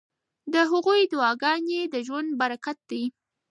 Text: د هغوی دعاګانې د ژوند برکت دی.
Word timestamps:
د 0.53 0.55
هغوی 0.71 1.01
دعاګانې 1.11 1.81
د 1.93 1.95
ژوند 2.07 2.29
برکت 2.41 2.77
دی. 2.89 3.03